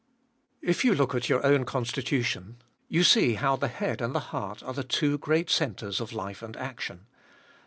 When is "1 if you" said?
0.61-0.95